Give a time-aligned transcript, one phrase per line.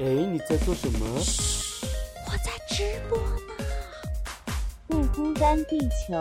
[0.00, 1.06] 哎，你在做什么？
[2.26, 3.64] 我在直播呢。
[4.88, 6.20] 不孤单，地球。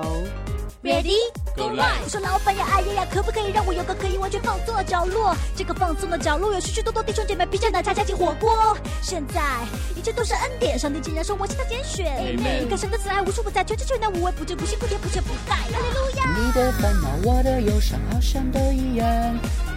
[0.84, 1.16] Ready
[1.56, 5.36] Go live 我说老板呀，哎呀呀，可不可以让我有个可以完全放松的角落？
[5.56, 8.78] 这个放松的角落有许许多多弟兄姐妹披着奶茶加进火锅。
[9.02, 9.42] 现在
[9.96, 12.06] 一切都是恩典，上帝竟然说我是他拣选。
[12.06, 15.56] Amen 你看神的慈爱无处不在，全知全能无微不至，不辛不甜不缺不败。
[15.56, 16.38] 哈利路亚。
[16.38, 19.08] 你的烦恼，我的忧伤，好像都一样。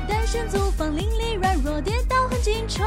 [0.06, 2.86] 单身租房，邻里软弱，跌倒很经常。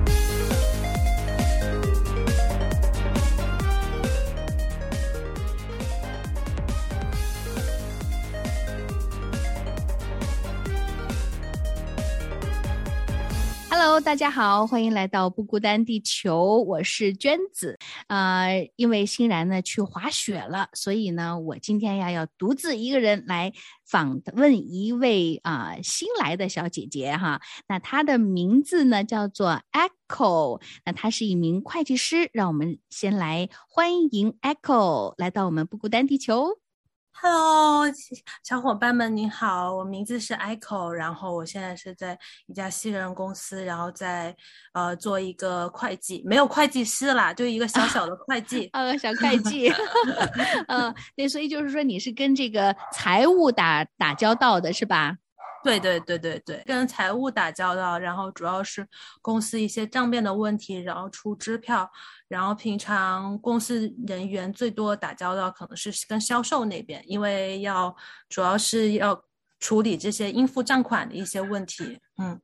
[14.03, 17.77] 大家好，欢迎来到不孤单地球，我是娟子。
[18.07, 23.53] 呃，因为欣然呢去滑雪了，所以呢，我今天呀要独自一个人来
[23.87, 27.41] 访问一位啊、新来的小姐姐哈。
[27.67, 32.29] 那她的名字呢叫做 Echo，那她是一名会计师。
[32.33, 36.57] 让我们先来欢迎 Echo 来到我们不孤单地球。
[37.23, 37.85] Hello，
[38.43, 44.35] 小伙伴们，你好，我名字是 Echo，然后我现在是在一家新人公司，然后在
[44.73, 48.67] 呃做一个会计，没有会计师啦，就一个小小的会计。
[48.73, 49.71] 呃，小会计，
[50.67, 55.15] 呃，对，所以就是说你是跟这个财务打打交道的是吧？
[55.63, 58.87] 对对对对对，跟财务打交道，然后主要是
[59.21, 61.87] 公司一些账面的问题，然后出支票，
[62.27, 67.95] 然后平常公司人员最多打交道可能是跟销售那边，因为要
[68.27, 69.23] 主要是要
[69.59, 72.41] 处理这些应付账款的一些问题，嗯。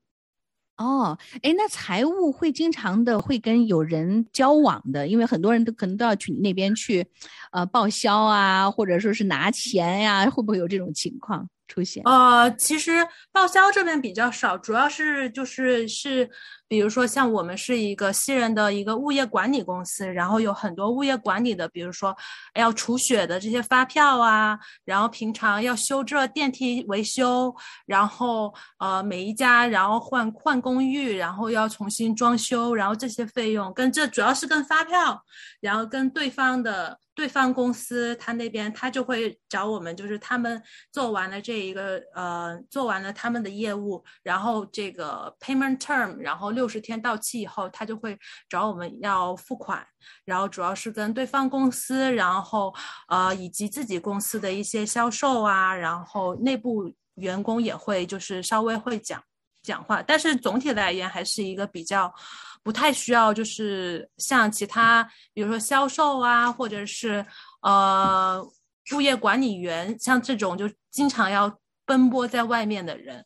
[0.78, 7.03] 哦，哎，那财务会经常的会跟有人交往的，因为很多人都可能都要去你那边去，
[7.52, 12.01] 呃，报销啊，或者说是拿钱呀、会不会有这种情况出现？
[12.05, 16.29] 呃，其实报销这边比较少，主要是就是是，
[16.67, 22.16] 比如说像我们是一个西人的一个物业管理公司，然后有很多物业管理的，比如说
[22.55, 27.55] 要除雪的这些发票啊，然后平常要修这电梯维修，
[27.85, 35.23] 然后呃每一家然后换换公寓，然后要重新装修，然后这些费用跟这主要是跟发票，
[35.61, 36.99] 然后跟对方的。
[37.17, 40.61] 对方公司他那边他就会找我们，就是他们
[40.91, 48.18] 做完了这一个呃，做完了他们的业务，然后这个 payment term，然后六十天到期以后，他就会
[48.50, 49.85] 找我们要付款，
[50.25, 52.73] 然后主要是跟对方公司，然后
[53.07, 59.23] 呃以及自己公司的一些销售啊，然后内部员工也会就是稍微会讲
[59.62, 62.13] 讲话，但是总体来言还是一个比较。
[62.63, 67.25] 不太需要，就是像其他，比如说销售啊，或者是
[67.62, 68.46] 呃
[68.94, 71.50] 物业管理员，像这种就经常要
[71.85, 73.23] 奔波在外面的人，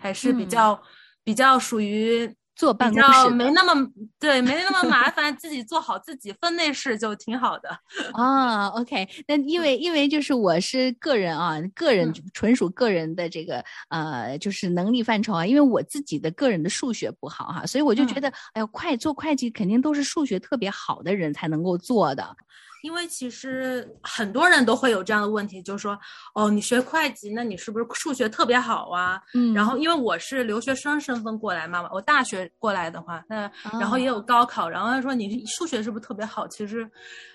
[0.00, 0.82] 还是比较、
[1.22, 7.70] 比较属于坐办公室没那么对，没那么麻烦，自己做好自己分内事就挺好的。
[8.12, 22.36] 啊，OK，那因为因为就是我是个人啊，个人嗯纯属个人的这个呃，就是能力范畴啊，因为我自己的个人的数学不好哈，所以我就觉嗯得，哎呀，会做会计肯定都是数学特别好的人才能够做的。
[22.82, 25.98] 因为其实很多人都会有这样的问题，就是说，
[26.34, 29.20] 哦，你学会计，那你是不是数学特别好啊？
[29.34, 36.46] 嗯然后因为我是留学生身份过来嘛，我大学过来的话，那然后哦也有高考，然后他说你数学是不是特别好？
[36.48, 36.88] 其实，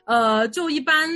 [0.06, 1.10] 呃，就一般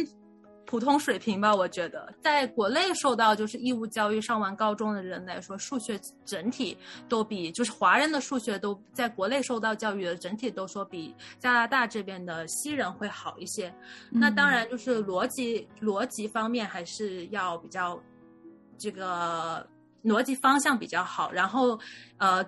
[0.69, 13.73] 普通水平吧，我觉得，在国内受到就是义务教育上完高中的人来说，数学整体都比就是华人的数学都在国内受到教育的整体都说比加拿大这边的西人会好一些。
[14.11, 17.99] 那当然就是逻辑逻辑方面还是要比较
[18.77, 19.67] 这个
[20.03, 21.79] 逻辑方向比较好，然后
[22.17, 22.45] 呃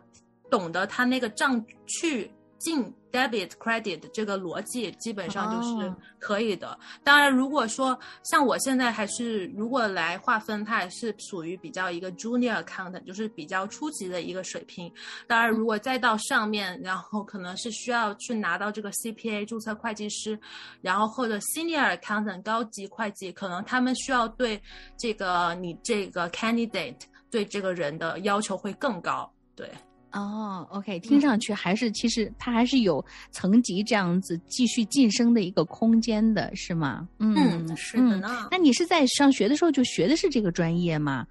[0.52, 2.32] 懂得他那个账去
[2.62, 6.78] 进 debit credit 这个逻辑基本上就是哦可以的。
[7.04, 14.92] 当然，如果说像我现在还是如果来划分，它还是属于比较一个 junior accountant，就是比较初级的一个水平。
[15.28, 20.40] 当然，如果再到上面，然后可能是需要去拿到这个 CPA 注册会计师，
[20.82, 24.62] 然后或者 senior accountant 高级会计，可能他们需要对
[24.98, 27.00] 这个你这个 candidate
[27.30, 29.30] 对这个人的要求会更高。
[29.56, 29.70] 对，
[30.12, 37.08] 哦，OK，听上去还是其实它还是有层级这样子继续晋升的一个空间的，是吗？
[37.20, 38.48] 嗯，是的呢。
[38.52, 41.26] 那你是在上学的时候就学的是这个专业吗？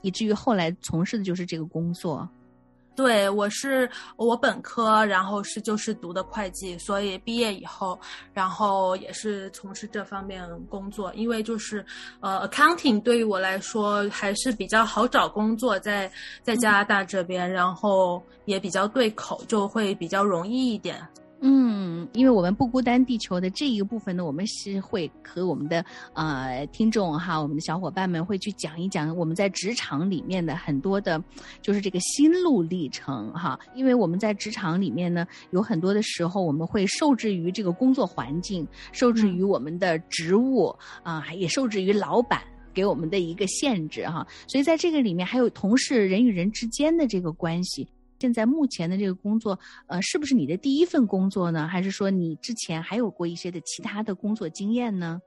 [0.00, 2.28] 以至于后来从事的就是这个工作？
[2.94, 7.98] 对，我是我本科，然后是就是读的会计，所以毕业以后，
[8.34, 11.12] 然后也是从事这方面工作。
[11.14, 11.84] 因为就是
[12.20, 16.10] 呃，accounting 对于我来说还是比较好找工作，在
[16.42, 21.00] 在加拿大这边，然后也比较对口，就会比较容易一点。
[21.44, 31.20] 嗯，因为我们不孤单地球的这一个部分呢，我们是会和我们的呃听众哈，我们的小伙伴们会去讲一讲我们在职场里面的很多的，
[31.60, 33.58] 就是这个心路历程哈。
[33.74, 40.72] 因为我们在职场里面呢，有很多的时候我们会受制于这个工作环境，受制于我们的职务
[41.02, 42.40] 啊，也受制于老板
[42.72, 44.24] 给我们的一个限制哈。
[44.46, 47.88] 所以在这个里面，还有同事人与人之间的这个关系。
[48.22, 49.58] 现在目前的这个工作，
[49.88, 51.66] 呃，是不是你的第一份工作呢？
[51.66, 55.20] 还是说你之前还有过一些的其他的工作经验呢？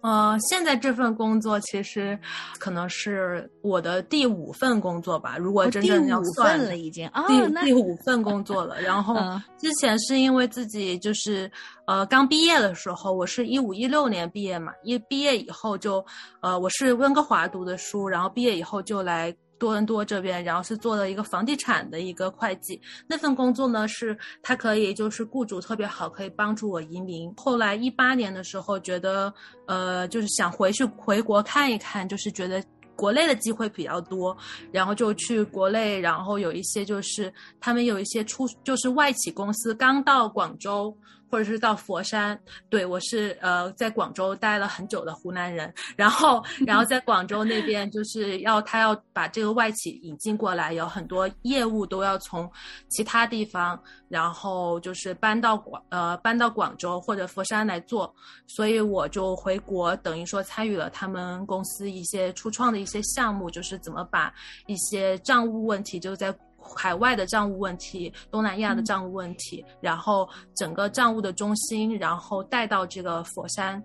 [0.00, 2.18] 呃，现在这份工作其实
[2.58, 5.36] 可能是我的第五份工作吧。
[5.36, 8.80] 如果真正要算了，已经啊，第第五份工作了。
[8.80, 9.14] 然 后
[9.58, 11.48] 之前是因为自己就是
[11.86, 16.04] 呃刚毕业的时候，我是一五一六年毕业嘛，一毕业以后就
[16.40, 19.32] 呃我是温哥华读的书，然后毕业以后就来。
[19.62, 22.80] 多伦多这边，然后是做了一个房地产的一个会计。
[23.06, 27.32] 那份工作呢，是他可以就是雇主特别好，可以帮助我移民。
[27.36, 29.32] 后来一八年的时候，觉得
[29.68, 32.60] 呃，就是想回去回国看一看，就是觉得
[32.96, 34.36] 国内的机会比较多，
[34.72, 40.92] 然后就去国内，然后有一些就是他们有一些出就是外企公司刚到广州。
[41.32, 42.38] 或者是到佛山，
[42.68, 52.46] 对我是呃在广州待了很久的湖南人，然后 然后在广州那边就是要他要把这个外企引进过来，有很多业务都要从
[52.90, 58.14] 其他地方，然后就是搬到广呃搬到广州或者佛山来做，
[58.46, 64.30] 所以我就回国，等于说参与了他们公司一些初创的一些项目，就是怎么把
[64.66, 66.30] 一些账务问题就在。
[66.62, 73.82] 海外的账务问题，东南亚的账务问题，然后整个账务的中心，然后带到这个佛山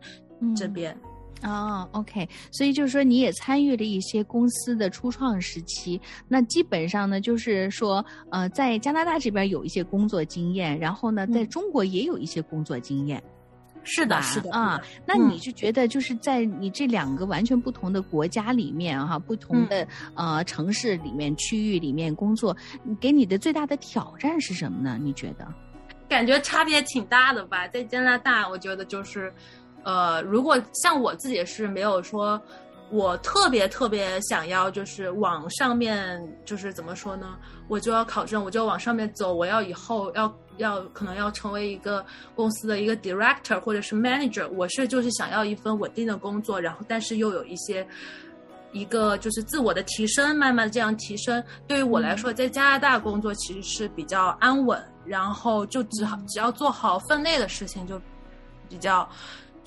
[0.55, 0.97] 这边。
[1.43, 13.23] 哦，OK，所以就是说你也参与了一些公司的初创时期，那基本上呢，就是说，呃，在加拿大这边有一些工作经验，然后呢，在中国也有一些工作经验。
[13.87, 22.55] 是的，是的啊，那你就觉得就是在你这两个完全不同的国家里面哈，不同的呃城市里面、区域里面工作，
[22.99, 24.99] 给你的最大的挑战是什么呢？
[25.01, 25.47] 你觉得？
[26.09, 29.33] 感觉差别挺大的吧，在加拿大，我觉得就是，
[29.83, 32.39] 呃，如果像我自己是没有说。
[32.89, 37.37] 我特别特别想要，就是往上面，就是怎么说呢？
[37.67, 39.33] 我就要考证，我就往上面走。
[39.33, 42.05] 我要以后要要可能要成为一个
[42.35, 44.47] 公司的一个 director 或者是 manager。
[44.49, 47.87] 我是就是想要一份稳定的工作，然后但是又有一些
[48.71, 51.43] 一个就是自我的提升，慢慢的这样提升。
[51.67, 57.99] 对于我来说，在加拿大工作其实是比较安稳，然后就只好只要做好分内的事情就
[58.67, 59.07] 比较。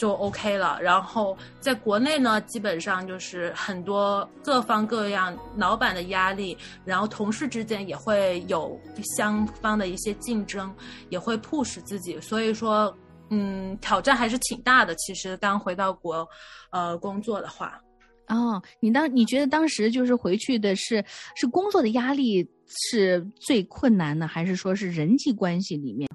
[0.00, 6.56] 就 OK 了，然后在国内呢，基本上就是很多各方各样老板的压力，
[6.86, 8.80] 然后同事之间也会有
[9.18, 10.74] 相方的一些竞争，
[11.10, 12.96] 也会 push 自己，所以说，
[13.28, 14.94] 嗯，挑战还是挺大的。
[14.94, 16.26] 其实刚回到国，
[16.70, 17.78] 呃，工作的话，
[18.28, 21.04] 哦，你当你觉得当时就是回去的是
[21.36, 22.42] 是工作的压力
[22.88, 26.08] 是最困难的，还是说是人际关系里面？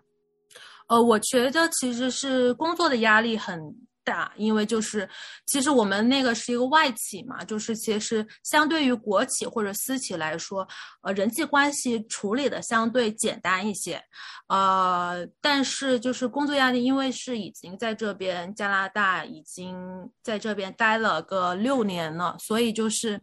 [0.88, 3.60] 呃，我觉得其实是工作的压力很
[4.04, 5.10] 大，因为就是
[5.48, 10.68] 其实我们那个是一个外企嘛，就是其实相对于国企或者私企来说，
[11.02, 14.00] 呃，人际关系处理的相对简单一些，
[14.48, 19.76] 呃，但是就是工作压力，因为是已经在这边加拿大已经
[20.22, 23.20] 在这边待了个六年了，所以就是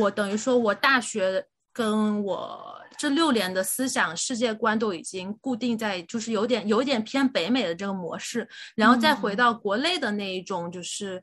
[0.00, 2.72] 我等于说我大学跟我。
[2.96, 11.20] 这六年的思想世界观都已经固定在，就是有点有点偏北美的这个模式，然后再回到国内的那一种，就是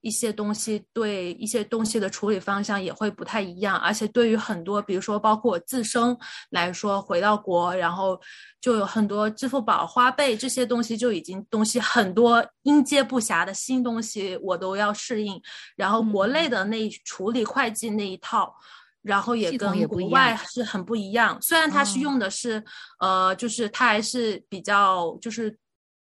[0.00, 6.16] 一些东西对一些东西的处理方向也会不太一样，而且对于很多，比如说包括我自身
[6.50, 8.18] 来说，回到国，然后
[8.60, 15.42] 就有很多支付宝、花呗这些东西就已经东西很多应接不暇的新东西我都要适应，
[15.74, 18.54] 然后国内的那处理会计那一套。
[19.02, 22.62] 然后也跟国外是很不一样，虽然它是用的是，
[23.00, 25.56] 呃，就是它还是比较就是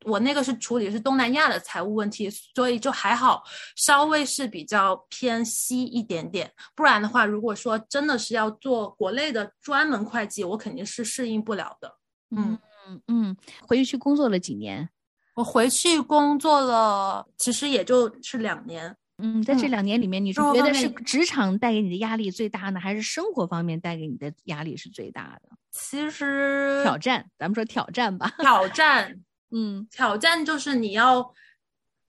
[0.04, 3.42] 我那个是处理是东南亚的财务问题，所以就还好，
[3.76, 6.52] 稍微是比较偏西一点点。
[6.74, 11.96] 不然的话，如果说真的是要做国内的专门会计，我肯定是适应不了的。
[12.30, 13.36] 嗯嗯嗯，
[13.66, 14.88] 回去工作了几年？
[15.36, 18.96] 我回去工作了，其实也就是两年。
[19.18, 25.50] 嗯，在这嗯两年里面，你是觉得是职场带给你的压力最大呢，还是生活方面带给你的压力是最大的？
[25.70, 28.32] 其实挑战，咱们说挑战吧。
[28.38, 29.20] 挑战
[29.52, 31.32] 嗯挑战就是你要，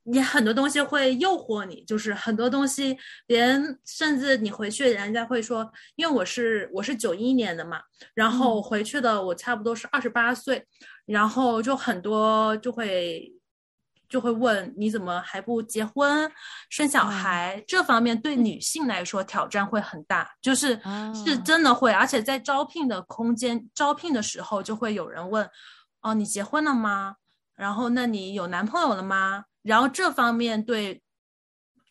[0.04, 2.98] 你很多东西会诱惑你，就是很多东西，
[3.28, 7.80] 别人甚至你回去，人家会说，因为我是我是九一年的嘛，
[8.16, 10.66] 然后回去的我差不多是二十八岁，
[11.06, 13.32] 然后就很多就会。
[14.08, 16.32] 就会问你怎么还不结婚
[16.70, 17.64] 生小孩？
[17.68, 25.50] 这方面对女性来说挑战会很大，就是啊是真的会，而且在招聘的空间招聘的时候，就会有人问，
[26.02, 27.16] 哦，你结婚了吗？
[27.56, 29.46] 然后那你有男朋友了吗？
[29.62, 31.02] 然后这方面对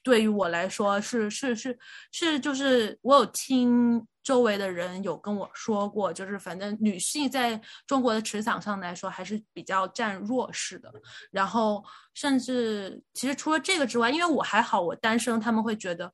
[0.03, 1.79] 对于我来说是是是
[2.13, 10.93] 是，就是我有听周围的人有跟我说过，就是反正女性在中国的职场上来说还是比较占弱势的。
[11.31, 16.13] 然后甚至其实除了这个之外，因为我还好，我单身，他们会觉得。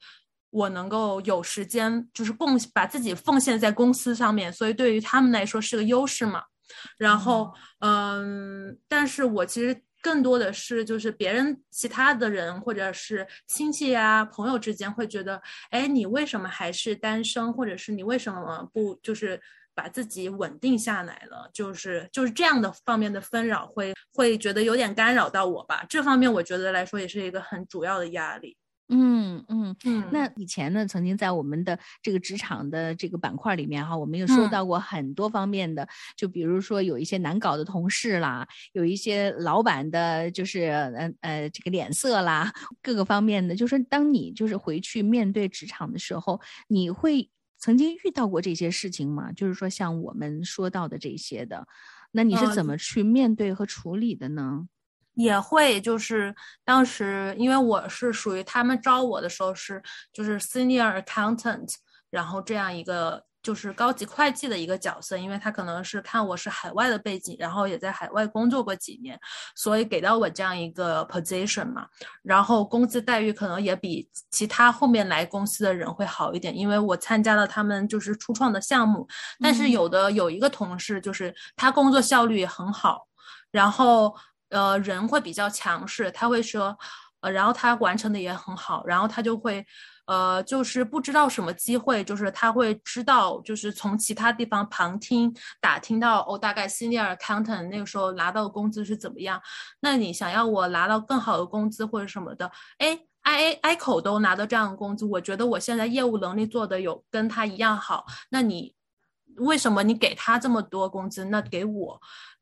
[0.52, 6.43] 我能够有时间，就是贡把自己奉献在公司上面，所以对于他们来说是个优势嘛。
[6.99, 15.40] 然后，嗯，但是我其实更多的是，就是别人其他的人或者是亲戚啊、朋友之间会觉得，
[15.71, 19.40] 哎，你为什么还是单身，或者是你为什么不就是
[19.75, 21.49] 把自己稳定下来了？
[21.52, 25.85] 就是就是这样的方面的纷扰会会觉得有点干扰到我吧。
[25.88, 28.57] 这方面我觉得来说也是一个很主要的压力。
[28.90, 29.76] 嗯嗯。
[29.85, 49.30] 嗯，那以前呢，曾经在我们的这个职场的这个板块里面哈，我们有说嗯到过很多方面的，就比如说有一些难搞的同事啦，有一些老板的，就是呃呃这个脸色啦，各个方面的，就是当你就是回去面对职场的时候，你会曾经遇到过这些事情吗？
[49.32, 51.66] 就是说像我们说到的这些的，
[52.11, 54.66] 那你是呃怎么去面对和处理的呢？
[55.14, 61.75] 也会就是当时，因为我是属于他们招我的时候是就是 senior accountant，
[62.11, 69.19] 然后这样一个就是高级会计的一个角色，因为他可能是看我是海外的背景，然后也在海外工作过几年，
[69.57, 71.87] 所以给到我这样一个 position 嘛，
[72.23, 79.09] 然后工资待遇可能也比其他后面来公司的人会好一点，因为我参加了他们就是初创的项目，
[79.40, 79.71] 但是嗯。
[79.71, 83.07] 有的有一个同事就是他工作效率也很好，
[83.52, 84.14] 然后
[84.50, 86.78] 呃人会比较强势，他会说，
[87.21, 89.66] 呃，然后他完成的也很好，然后他就会。
[90.07, 99.40] 呃，就是不知道什么机会，就是他会知道，就是从其他地方旁听打听到，哦，大概 senior accountant 那个时候拿到的工资是怎么样。
[99.78, 108.75] 那你想要我拿到更好的工资或者什么的，哎，I I 口都拿到这样的工资，我觉得我现在业务能力做的有跟他一样好，那你
[109.37, 112.00] 为什么你给他这么多工资，那给我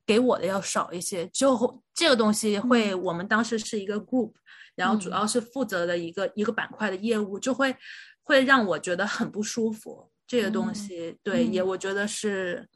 [0.09, 1.27] 给我的要少一些？
[1.29, 4.33] 就这个东西会，我们当时是一个 group，
[4.75, 7.77] 然后主要是负责的一个、一个板块的业务，就会
[8.23, 10.11] 会让我觉得很不舒服。
[10.27, 12.67] 这个东西，对，也我觉得是。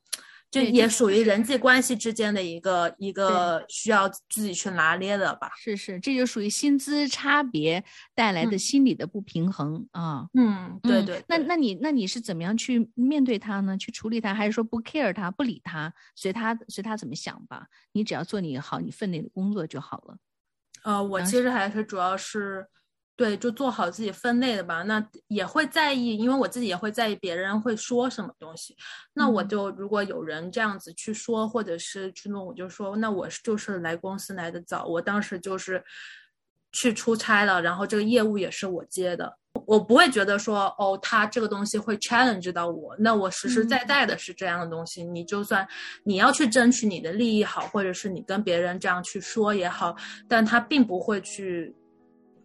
[0.52, 5.50] 就也属于人际关系之间的一个一个需要自己去拿捏的吧。
[5.56, 7.82] 是是，这就属于薪资差别
[8.14, 10.28] 带来的嗯心理的不平衡啊。
[10.34, 11.24] 嗯，对嗯对。
[11.26, 13.78] 那那你那你是怎么样去面对他呢？
[13.78, 17.66] 去处理他，还是说不 care 他，不理他，随他随他怎么想吧？
[17.92, 20.18] 你只要做你好你分内的工作就好了。
[20.84, 22.66] 呃，我其实还是主要是，
[23.22, 24.82] 对，就做好自己分类的吧。
[24.82, 28.76] 那也会在意，因为我自己也会在意别人会说什么东西。
[29.12, 35.80] 那我嗯就如果有人这样子去说，或者是去弄，我就说，那我就是来公司来的早，我当时就是
[36.72, 39.32] 去出差了，然后这个业务也是我接的。
[39.66, 42.96] 我不会觉得说，哦，他这个东西会 challenge 到我。
[42.98, 45.04] 那我实实在在的是这样的东西。
[45.04, 45.64] 你就算
[46.02, 49.94] 你要去争取你的利益好，或者是你跟别人这样去说也好，
[50.28, 51.72] 但他并不会去，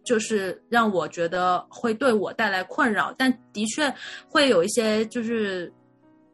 [0.08, 3.14] 就是让我觉得会对我带来困扰。
[3.18, 3.94] 但的确
[4.26, 5.70] 会有一些就是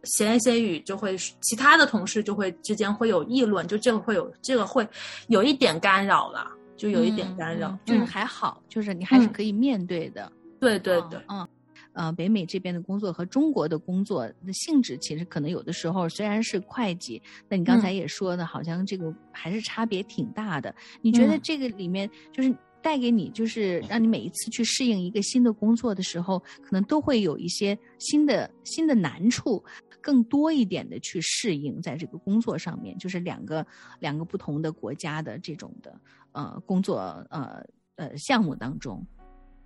[0.04, 4.86] 闲言闲语，就会其他的同事就会之间会有议论，就这个会有这个会
[5.26, 7.70] 有一点干扰了，就有一点干扰。
[7.70, 10.30] 嗯就是嗯还好，就是你还是嗯可以面对的。
[10.60, 11.18] 对对对。
[11.28, 11.46] 嗯，
[11.94, 20.72] 呃，北美这边的工作和中国的工作的性质，其实可能有的时候虽然是会计，那你刚才嗯也说的，好像这个还是差别挺大的。
[21.02, 29.64] 你觉得嗯这个里面，就是带给你，就是让你每一次去适应一个新的工作的时候，可能都会有一些新的新的难处，
[30.02, 33.66] 更多一点的去适应在这个工作上面，就是两个
[34.00, 35.98] 两个不同的国家的这种的
[36.32, 36.98] 呃工作
[37.30, 37.64] 呃
[37.96, 39.02] 呃项目当中。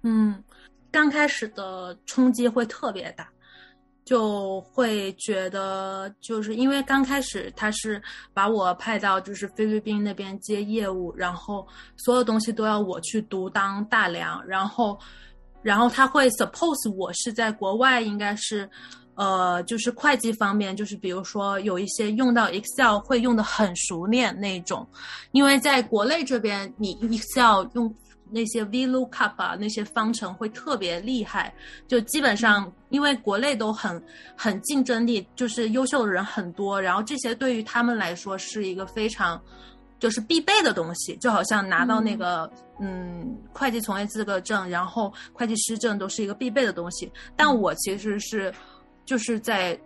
[0.03, 0.41] 嗯，
[0.93, 3.29] 刚开始的冲击会特别大。
[4.09, 14.99] 就会觉得，就是因为刚开始他是把我派到就是菲律宾那边接业务，然后所有东西都要我去独当大梁，然后，
[15.61, 18.67] 然后他会 suppose 我是在国外，应该是，
[19.15, 24.89] 呃，就是会计方面，就是比如说有一些用到 Excel 会用的很熟练那种，
[25.33, 27.95] 因为在国内这边你 Excel 用。
[28.31, 31.55] 那些 VLOOKUP 啊，那些方程会特别厉害，
[31.87, 34.03] 就基本上因为国内都很
[34.37, 39.41] 很竞争力，就是优秀的人很多，然后这些对于他们来说是一个非常
[39.99, 47.11] 就是必备的东西，就好像拿到那个嗯会计从业资格证，然后会计师证都是一个必备的东西。
[47.37, 48.53] 但我其实是
[49.05, 49.79] 就是在。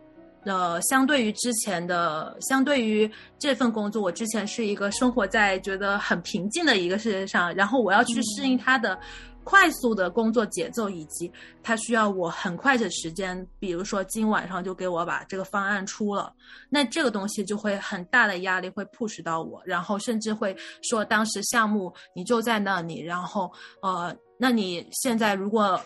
[0.45, 3.09] 呃，相对于之前的，相对于
[3.39, 8.99] 这份工作，我之前是一个生活在觉得很平静的一个世界上，然后我要去适应他的
[9.45, 11.31] 快速的工作节奏，以及
[11.63, 16.33] 他需要我很快的时间，比如说今晚上就给我把这个方案出了，
[16.69, 23.49] 那这个东西就会很大的压力会 push 到我，然后甚至会说当时项目你就在那里，然后
[23.81, 25.81] 呃，那你现在如果。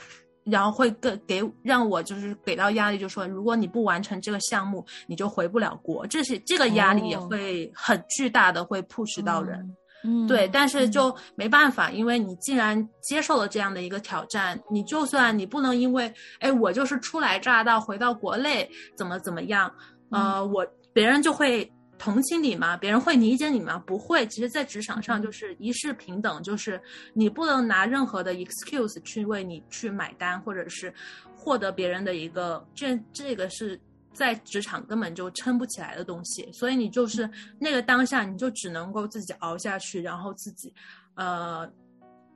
[0.46, 6.06] 然后会更给让我就是给到压力，就说如果你不完成这个项目，你就回不了国。
[6.06, 9.76] 这是这个压力也会很巨大的，会 push 到人。
[10.04, 19.70] 嗯，对，但是就没办法，因为你既然接受了这样的一个挑战，你就算你不能因为哎我就是初来乍到回到国内怎么怎么样，
[20.10, 21.70] 呃，我别人就会。
[21.98, 22.76] 同情你吗？
[22.76, 23.78] 别人会理解你吗？
[23.86, 24.26] 不会。
[24.26, 26.80] 其实，在职场上就是一视平等，就是
[27.12, 30.92] 你不能拿任何的 excuse 去为你去买单，或者是
[31.34, 33.80] 获得别人的一个这这个是
[34.12, 36.50] 在职场根本就撑不起来的东西。
[36.52, 40.72] 所以你就是那个当下，你就只能够自己熬下去，然后自己，
[41.14, 41.70] 呃。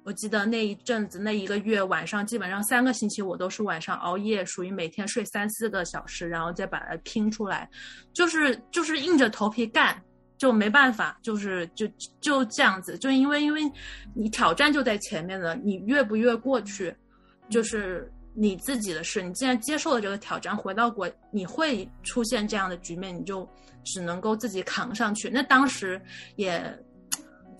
[0.03, 7.69] 我记得那一阵子，那一个月晚上，基本上三个星期我都是晚上熬夜，属于每天睡三四个小时，然后再把它拼出来，
[8.13, 10.03] 就是就是硬着头皮干，
[10.39, 11.87] 就没办法，就是就
[12.19, 13.61] 就这样子，就因为因为
[14.15, 16.95] 你挑战就在前面了，你越不越过去，
[17.51, 19.21] 就是你自己的事。
[19.23, 23.47] 你既然接受了这个挑战，回到国你会出现这样的局面，你就
[23.85, 25.29] 只能够自己扛上去。
[25.29, 26.01] 那当时
[26.37, 26.75] 也。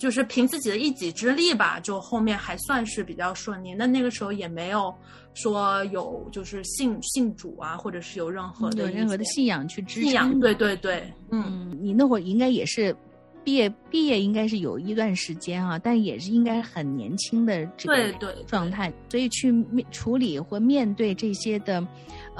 [0.01, 3.71] 就是凭自己的一己之力吧，就后面还算是比较顺利。
[3.75, 4.91] 那那个时候也没有
[5.35, 10.39] 说有就是信信主啊，或者是有任何的任何的信仰去支撑。
[10.39, 12.95] 对对对，嗯，你那会儿应该也是
[13.43, 18.11] 毕业毕业，应该是有一段时间啊，但也是应该很年轻的这个
[18.47, 21.87] 状态，所以去面处理或面对这些的。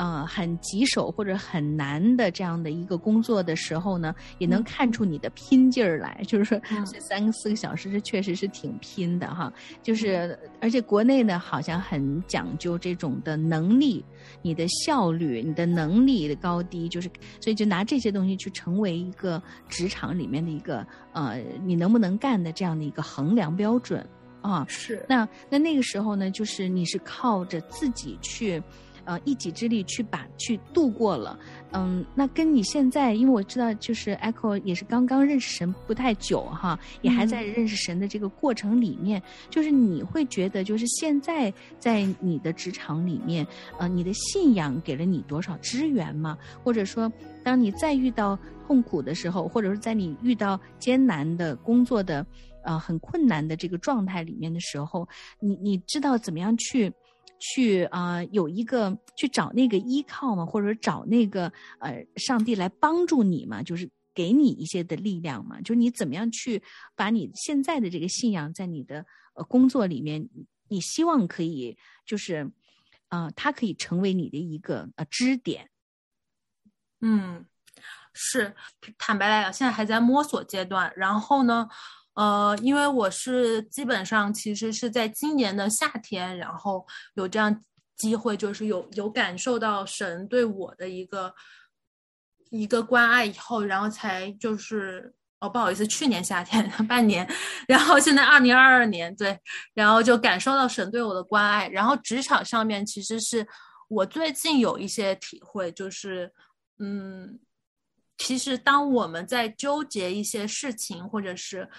[0.01, 6.19] 呃，很棘手或者很难的这样的一个工作的时候呢，也能看出你的拼劲儿来。
[6.25, 6.59] 就是说，
[6.91, 9.53] 这三个四个小时，这确实是挺拼的哈。
[9.83, 14.03] 就是，而且国内呢，好像很讲究这种的能力、
[14.41, 17.07] 你的效率、你的能力的高低，就是，
[17.39, 20.83] 所以就拿这些东西去成为一个职场里面的一个
[21.13, 24.03] 呃，你能不能干的这样的一个衡量标准
[24.41, 24.65] 啊。
[24.67, 25.05] 是。
[25.07, 28.59] 那那那个时候呢，就是你是靠着自己去。
[29.05, 31.37] 呃，一己之力去把去度过了，
[31.71, 43.45] 嗯，那跟你现在，因为我知道，就是 Echo 也是刚刚认识神不太久哈，也还在认识神的这个过程里面，就是你会觉得，就是现在在你的职场里面，
[43.79, 46.37] 呃，你的信仰给了你多少支援吗？
[46.63, 47.11] 或者说，
[47.43, 48.37] 当你再遇到
[48.67, 52.25] 痛苦的时候，或者是在你遇到艰难的工作的，
[52.63, 55.07] 呃，很困难的这个状态里面的时候，
[55.39, 56.91] 你你知道怎么样去？
[57.41, 65.59] 去啊，有一个去找那个依靠嘛，或者说找那个呃上帝来帮助你嘛，就是给你一些的力量嘛。
[65.61, 66.61] 就是你怎么样去
[66.95, 70.29] 把你现在的这个信仰在你的呃工作里面，
[70.67, 71.75] 你希望可以
[72.05, 72.51] 就是
[73.07, 75.71] 啊，它可以成为你的一个呃支点。
[77.01, 77.43] 嗯，
[78.13, 78.55] 是
[78.99, 80.93] 坦白来讲，现在还在摸索阶段。
[80.95, 81.67] 然后呢？
[82.13, 87.63] 呃，因为我是基本上其实是在今年的夏天，然后有这样
[87.95, 91.33] 机会，就是有有感受到神对我的一个
[92.49, 97.25] 一个关爱以后，然后才就是哦，不好意思，去年夏天 半年，
[97.65, 99.39] 然后现在二零二二年对，
[99.73, 103.47] 然后就感受到神对我的关爱，然后职场上面其实是
[103.87, 106.33] 我最近有一些体会，就是
[106.79, 107.39] 嗯，
[108.17, 111.69] 其实当我们在纠结一些事情，或者是。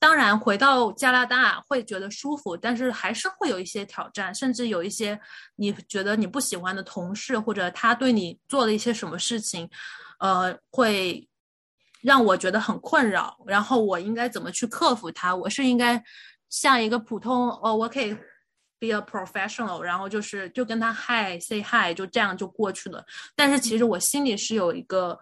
[0.00, 5.20] 当然回到加拿大会觉得舒服，但是还是会有一些挑战，甚至有一些
[5.56, 9.68] 你觉得你不喜欢的同事，或者他对你做了一些什么事情，
[10.18, 11.28] 呃，会
[12.00, 13.36] 让我觉得很困扰。
[13.46, 15.36] 然后我应该怎么去克服它？
[15.36, 16.02] 我是应该
[16.48, 18.14] 像一个普通哦，我可以
[18.78, 23.04] be a professional，然后就是就跟他 hi say hi，就这样就过去了。
[23.36, 25.18] 但是其实我心里是有一个。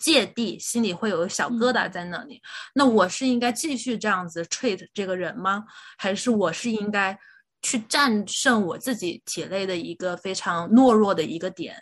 [0.00, 2.42] 芥蒂，心里会有个小疙瘩在那里。
[2.74, 5.64] 那我是应该继续这样子 treat 这个人吗？
[5.96, 7.16] 还是我是应该
[7.62, 11.76] 去战胜我自己体内的一个非常懦弱的一个点？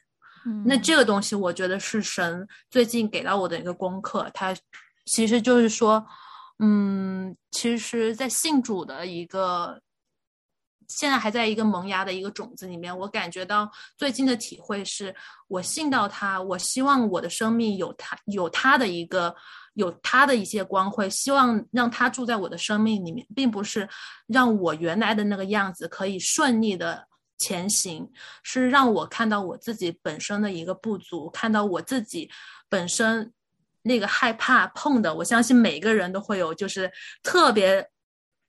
[0.66, 4.30] 那这个东西，我觉得是神最近给到我的一个功课。
[4.34, 4.54] 他
[5.06, 6.04] 其实就是说，
[6.58, 9.80] 嗯，其实，在信主的一个。
[10.88, 15.14] 现在还在一个萌芽的一个种子里面，我感觉到最近的体会是，
[15.46, 19.34] 我信到他，我希望我的生命有他有他的一个
[19.74, 23.86] 有他的一些光辉，希望让他住在我的生命里面，并不是
[24.26, 28.10] 让我原来的那个样子可以顺利的前行，
[28.42, 32.30] 是让我看到我自己本身的一个不足，看到我自己
[32.68, 33.30] 本身
[33.82, 36.90] 那个害怕碰的，我相信每个人都会有，就是
[37.22, 37.90] 特别。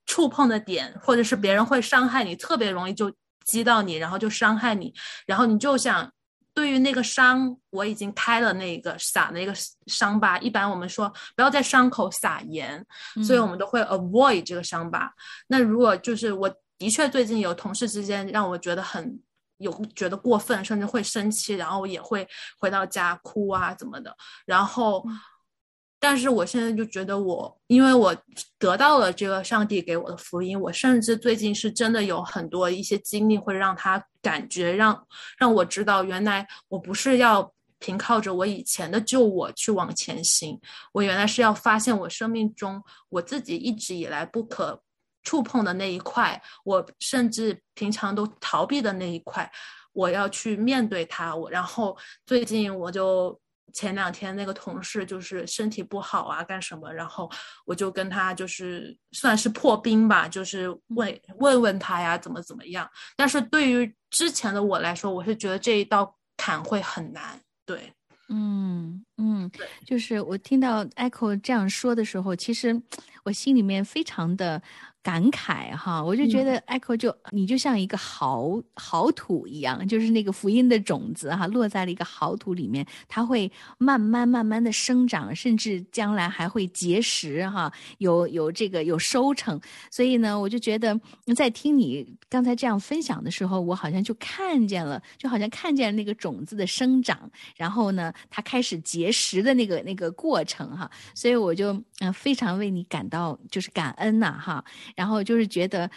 [0.09, 3.13] 触碰的点，或者是别人会伤害你，特别容易就
[3.45, 4.91] 击到你，然后就伤害你，
[5.27, 6.11] 然后你就想，
[6.51, 9.53] 对于那个伤，我已经开了那个撒那个
[9.85, 12.83] 伤疤，一般我们说不要在伤口撒盐，
[13.23, 15.13] 所以我们都会 avoid 这个伤疤。
[15.45, 19.21] 那如果就是我的确最近有同事之间让我觉得很
[19.59, 24.17] 有觉得过分，甚至会生气，然后也会回到家哭啊怎么的，
[24.47, 25.05] 然后。
[26.01, 28.15] 但是我现在就觉得我，因为我
[28.57, 35.05] 得到了这个上帝给我的福音，我甚至最近是真的有很多一些经历，会让他感觉让
[35.37, 40.57] 让我知道，原来我不是要凭靠着我以前的旧我去往前行，
[40.93, 44.81] 我原来是要发现我生命中我自己一直以来不可
[45.23, 49.51] 触碰的那一块，我甚至平常都逃避的那一块，
[49.91, 51.35] 我要去面对它。
[51.35, 53.37] 我然后最近我就。
[53.73, 56.91] 前两天那个同事就是身体不好啊，干什么？
[56.91, 57.29] 然后
[57.65, 62.89] 我就跟他就是算是破冰吧，就是问问问他呀，怎么怎么样。
[63.15, 67.39] 但是对于之前的我来说，我是觉得这一道坎会很难。
[67.65, 67.93] 对，
[68.29, 69.51] 嗯嗯，
[69.85, 72.81] 就是我听到 Echo 这样说的时候，其实
[73.23, 74.61] 我心里面非常的。
[75.01, 89.59] 感慨哈，我就觉得 Echo 就你就像一个好好土一样，就是那个福音的种子哈，落在了一个好土里面，它会慢慢慢慢的生长，甚至将来还会结实哈，有有这个有收成。
[89.89, 90.99] 所以呢，我就觉得
[91.35, 97.17] 在听你刚才这样分享的时候，我好像就看见了，就好像看见了那个种子的生长，
[97.55, 100.91] 然后呢，它开始结实的那个那个过程哈。
[101.15, 104.63] 所以我就嗯非常为你感到就是感恩呐哈。
[104.95, 105.89] 然后就是觉得，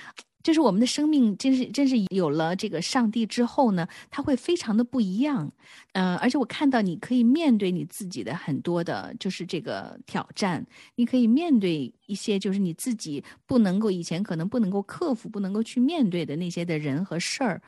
[0.42, 5.52] 就是我们的生命真是真是有了这个上帝之后呢，他会非常的不一样。
[5.92, 17.62] 嗯，而且我看到你可以面对你自己的很多的，就是这个挑战，你可以面对一些就是你自己不能够以前可能不能够克服、不能够去面对的那些的人和事儿，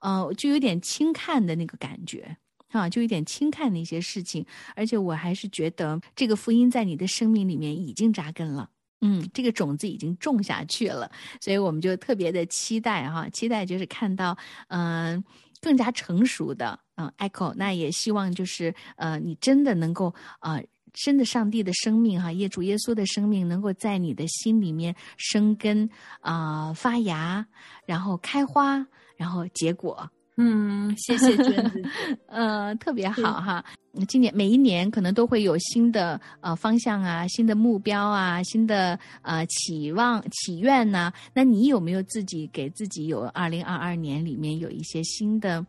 [0.00, 2.36] 呃，就有点轻看的那个感觉
[2.68, 4.46] 啊，就有点轻看那些事情。
[4.76, 8.70] 而且我还是觉得这个福音在你的生命里面已经扎根了。
[9.00, 11.10] 嗯，这个种子已经种下去了，
[11.40, 14.36] 所以我们就特别的期待哈，期待就是看到
[14.68, 15.22] 嗯
[15.60, 20.60] 更加成熟的嗯 Echo，那也希望就是呃你真的能够啊
[20.92, 25.88] 真的上帝的生命哈，耶主耶稣的生命能够在你的心里面生根
[26.20, 27.46] 啊发芽，
[27.86, 28.86] 然后开花，
[29.16, 30.10] 然后结果。
[30.42, 31.82] 嗯，谢谢娟子，
[32.28, 33.62] 呃，特别好哈。
[34.08, 41.12] 今年每一年可能都会有新的呃方向啊，新的目标啊，新的呃期望祈愿呐。
[41.34, 45.62] 那你有没有自己给自己有二零二二年里面有一些新的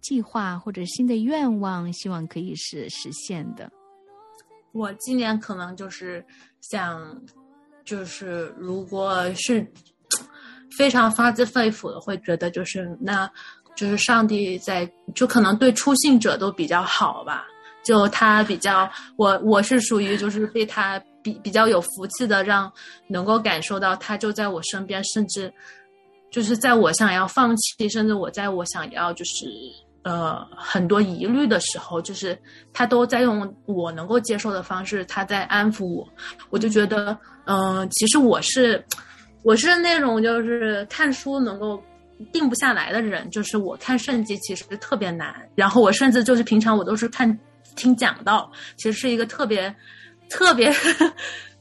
[0.00, 3.70] 计划或者新的愿望，希望可以是实现的？
[4.72, 6.26] 我今年可能就是
[6.60, 7.22] 想，
[7.84, 9.64] 就是如果是
[10.76, 13.30] 非常发自肺腑的，会觉得就是那。
[13.76, 17.46] 就是上帝在，就可能对初信者都比较好吧。
[17.84, 22.72] 就他比较，我我是属于就是被他比比较有福气的，让
[23.06, 25.52] 能够感受到他就在我身边，甚至
[26.28, 29.46] 就是在我想要放弃，甚至我在我想要就是
[30.02, 32.36] 呃很多疑虑的时候，就是
[32.72, 36.08] 他都在用我能够接受的方式，他在安抚我。
[36.50, 38.84] 我就觉得，嗯，其实我是
[39.44, 41.80] 我是那种就是看书能够。
[42.32, 45.34] 定不下来的人，就是我看圣经其实特别难。
[45.54, 47.38] 然后我甚至就是平常我都是看
[47.74, 49.74] 听讲道，其实是一个特别
[50.28, 50.74] 特别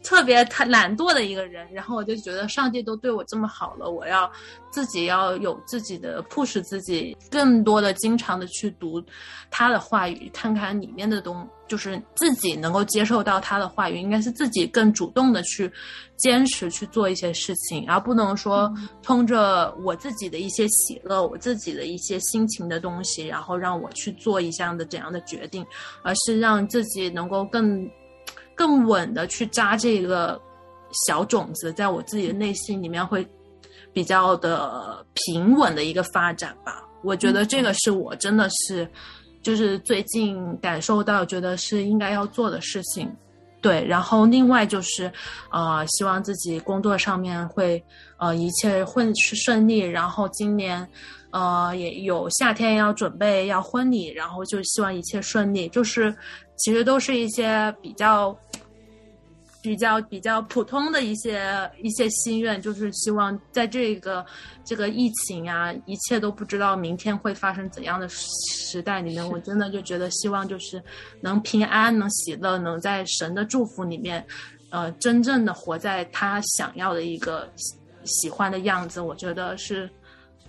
[0.04, 4.32] 特别他懒惰的一个人，然后我就觉得上帝都对我这么好了，我要
[4.70, 9.04] 自己要有自己的 push 自己，更多的经常的去读
[9.50, 15.72] 他的话语，看看里面的东，就是自己能够接受到他的话语，应该是自己更主动的去
[16.18, 25.66] 坚持去做一些事情，而不能说通着我自己的一些喜乐，我自己的一些心情的东西，然后让我去做一项的怎样的决定，
[26.04, 27.90] 而是让自己能够更。
[28.58, 30.42] 更稳的去扎这个
[31.06, 33.28] 小种子，在我自己的内心里面会
[33.92, 36.82] 比较的平稳的一个发展吧。
[37.04, 38.90] 我觉得这个是我真的是，
[39.46, 43.08] 就是最近感受到，觉得是应该要做的事情。
[43.62, 45.12] 对，然后另外就是，
[45.52, 47.84] 呃，希望自己工作上面会
[48.18, 49.78] 呃一切混顺利。
[49.78, 50.88] 然后今年，
[51.30, 55.70] 呃，也有夏天要准备要婚礼，然后就希望一切顺利。
[55.70, 56.12] 就是
[56.58, 58.36] 其实都是一些比较。
[59.66, 64.24] 比较比较普通的一些一些心愿，就是希望在这个
[64.64, 70.82] 这个疫情啊，一切都不知道明天会发生怎样的时代里面，我真的就觉得希望就是
[71.20, 74.24] 能平安、能喜乐、能在神的祝福里面，
[74.70, 77.52] 呃，真正的活在他想要的一个
[78.04, 79.90] 喜欢的样子，我觉得是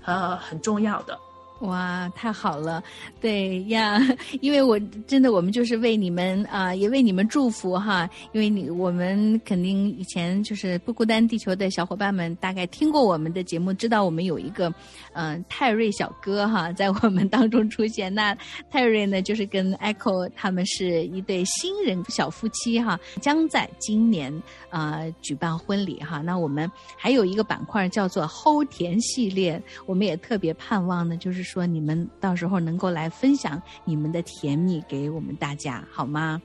[0.04, 1.18] 呃很重要的。
[1.60, 2.84] 哇，太好了，
[3.18, 3.98] 对呀，
[4.42, 8.06] 因为我真的，我们就是为你们啊，也为你们祝福哈。
[8.32, 14.70] 因为你我们肯定以前就是不孤单地球的小伙伴们，大概听过我们的节目，知道我们有一个
[15.14, 18.14] 嗯泰瑞小哥哈， 在我们当中出现。
[18.14, 18.36] 那
[18.70, 24.30] 泰瑞呢，就是跟 Echo 他们是一对新人小夫妻哈，将在今年
[24.68, 26.20] 啊举办婚礼哈。
[26.20, 31.45] 那我们还有一个板块叫做齁甜系列，我们也特别盼望呢，就是。
[31.46, 36.42] 说你们到时候能够来分享你们的甜蜜给我们大家，好吗？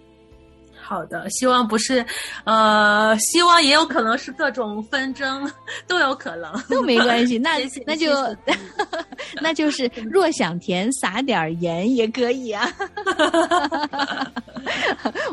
[0.91, 2.05] 好的，希望不是，
[2.43, 5.49] 呃，希望也有可能是各种纷争，
[5.87, 7.37] 都有可能，都没关系。
[7.39, 7.51] 那
[7.85, 8.09] 那就
[9.41, 12.69] 那就是若想甜，撒点盐也可以啊。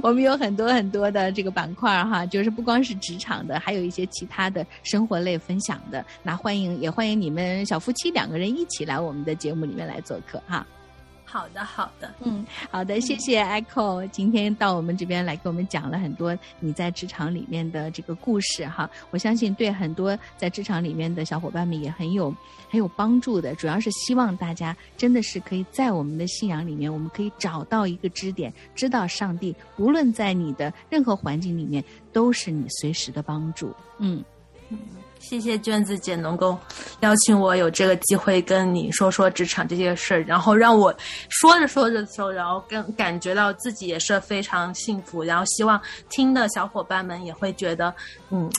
[0.01, 6.05] 我们有很多很多的这个板块哈，就是不光是职场的，还有一些其他的生活类分享的。
[6.23, 10.65] 那欢迎也欢迎你们小夫妻两个人一起来我们的节目里面来做客哈。
[11.31, 22.35] 好的，好的，嗯，好的，谢谢 Echo，今天到我们这边来给我们讲了很多你在职场里面的这个故事哈，我相信对很多在职场里面的小伙伴们也很有
[22.71, 34.25] 很有帮助的，主要是希望大家真的是可以在我们的信仰里面，我们可以找到一个支点，知道上帝无论在你的任何环境里面都是你随时的帮助，嗯。
[35.21, 36.57] 谢谢娟子姐能够
[37.01, 40.95] 邀请我有这个机会跟你说说职场这些事儿，然后让我
[41.29, 47.93] 说着说着的时候，然后跟感觉到自己也是非常幸福，然后希望听的小伙伴们也会觉得，
[48.31, 48.51] 嗯，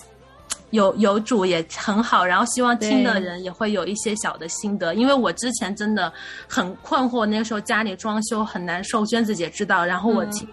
[0.69, 6.12] 有有主也很好，然后希望听的人也会有一些小的心得，因为我之前真的
[6.48, 10.48] 很困惑，那个时候家里装修很难受，娟子姐知道，然后我听，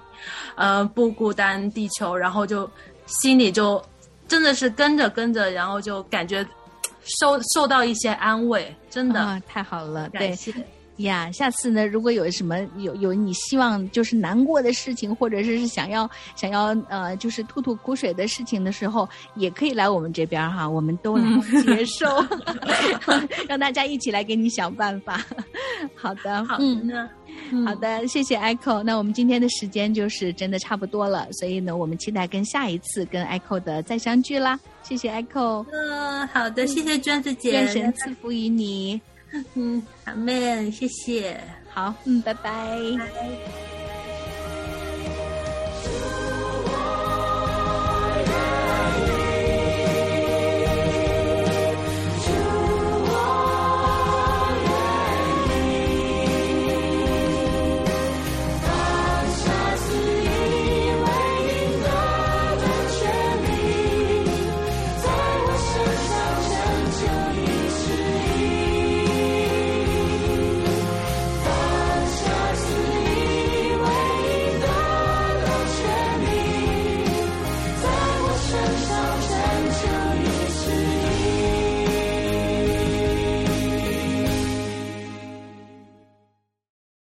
[0.55, 2.71] 呃，不孤单地球，然后就
[3.07, 3.83] 心里就。
[4.29, 6.45] 真的是跟着跟着，然后就感觉
[7.21, 10.09] 受受到一些安慰，真的太好了。
[10.11, 10.37] 对
[10.99, 22.07] 呀，下次呢，如果有什么有有你希望就是难过的事情，或者是是想要想要呃就是吐吐苦水的事情的时候，也可以来我们这边哈，我们都能接受，
[23.47, 25.23] 让大家一起来给你想办法。
[25.95, 27.11] 好的，好的。
[27.67, 28.83] 好的，谢谢 Echo。
[28.83, 34.59] 那我们今天的时间就是真的差不多了，所以呢，我们期待跟下一次跟 Echo 的再相聚啦。
[34.83, 35.65] 谢谢 Echo。
[35.71, 39.01] 嗯，好的，谢谢娟子姐，愿神赐福于你。
[39.55, 41.41] 嗯，好妹，谢谢。
[41.69, 43.66] 好，嗯，拜拜。